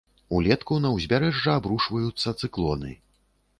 Улетку 0.37 0.77
на 0.85 0.91
ўзбярэжжа 0.95 1.53
абрушваюцца 1.61 2.35
цыклоны. 2.43 2.99